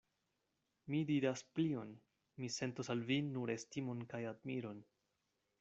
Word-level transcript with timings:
Mi 0.93 1.01
diras 1.09 1.43
plion: 1.59 1.93
mi 2.41 2.51
sentos 2.57 2.91
al 2.97 3.07
vi 3.13 3.21
nur 3.29 3.55
estimon 3.59 4.05
kaj 4.15 4.27
admiron. 4.35 4.85